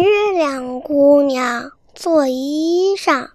[0.00, 3.28] 月亮姑娘做衣裳。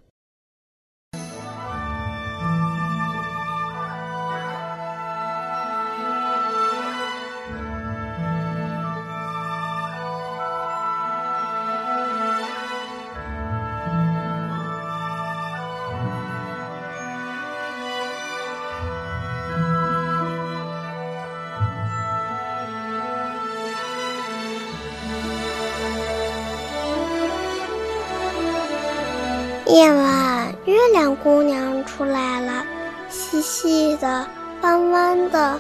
[29.67, 32.63] 夜晚，月亮姑娘出来了，
[33.09, 34.25] 细细的、
[34.61, 35.59] 弯弯的，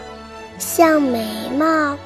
[0.59, 1.25] 像眉
[1.57, 1.97] 毛。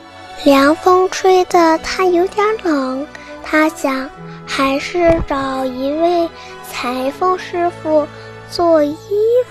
[0.46, 3.06] 凉风吹得她有点冷，
[3.44, 4.10] 她想，
[4.48, 6.30] 还是找一位
[6.72, 8.08] 裁缝师傅
[8.50, 8.98] 做衣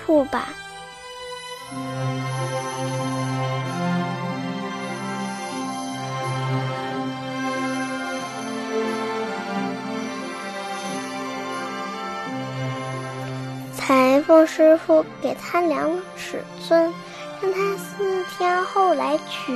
[0.03, 0.49] 服吧。
[14.29, 16.93] 裁缝师傅给他量了尺寸，
[17.41, 19.51] 让他四天后来取。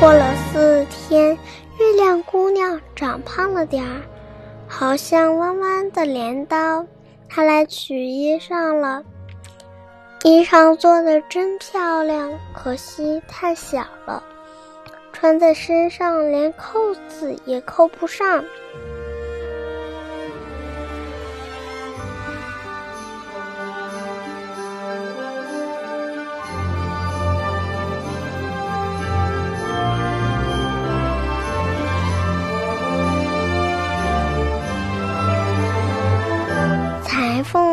[0.00, 1.38] 过了四天，
[1.78, 4.02] 月亮姑娘长胖了点儿。
[4.80, 6.86] 好像弯弯的镰刀，
[7.28, 9.04] 他来取衣裳了。
[10.24, 14.22] 衣裳做的真漂亮，可惜太小了，
[15.12, 18.42] 穿在身上连扣子也扣不上。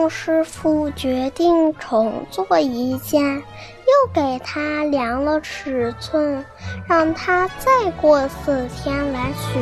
[0.09, 6.45] 师傅决定重做一件，又给他量了尺寸，
[6.87, 9.59] 让他再过四天来取。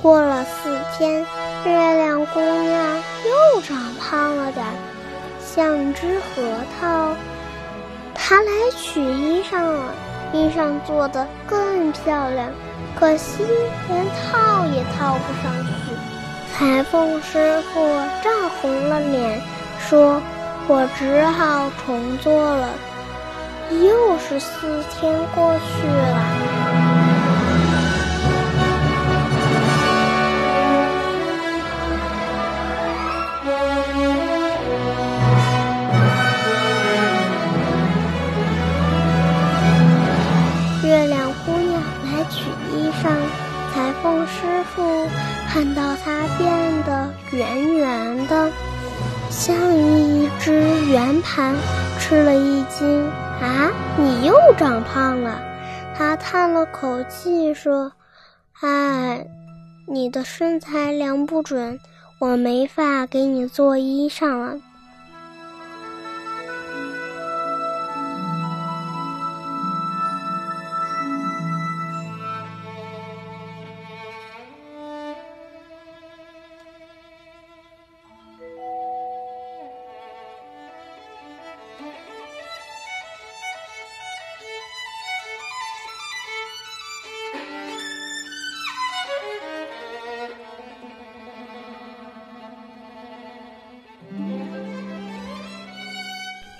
[0.00, 1.26] 过了四天，
[1.64, 3.02] 月亮姑娘
[3.54, 4.72] 又长胖了点儿，
[5.44, 6.42] 像只核
[6.80, 7.14] 桃。
[8.14, 9.94] 她来取衣裳了。
[10.32, 12.50] 衣裳做的更漂亮，
[12.98, 13.44] 可惜
[13.88, 15.70] 连套也套不上去。
[16.52, 17.80] 裁缝师傅
[18.22, 19.40] 涨红了脸，
[19.78, 20.20] 说
[20.68, 22.68] ：“我只好重做了。”
[23.70, 26.47] 又是四天过去了。
[47.38, 48.50] 圆圆的，
[49.30, 50.60] 像一只
[50.90, 51.54] 圆盘，
[52.00, 53.06] 吃了一惊。
[53.40, 55.40] 啊，你又长胖了！
[55.96, 57.92] 他叹了口气说
[58.60, 59.24] ：“哎，
[59.86, 61.78] 你的身材量不准，
[62.18, 64.56] 我没法给你做衣裳了。”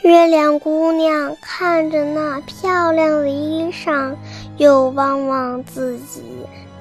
[0.03, 4.15] 月亮姑娘看着那漂亮的衣裳，
[4.57, 6.23] 又望望自己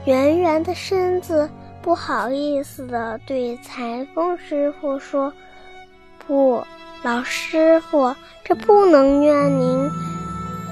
[0.06, 1.50] 圆圆的身子，
[1.82, 5.34] 不好意思地对裁缝师傅说
[6.26, 6.64] ：“不，
[7.02, 9.90] 老师傅，这不能怨您，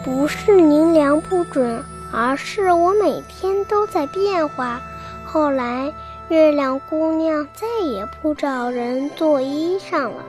[0.04, 1.84] 不是您量不准，
[2.14, 4.80] 而是我每天都在变化。”
[5.26, 5.92] 后来，
[6.30, 10.24] 月亮姑娘再也不找人做衣裳了。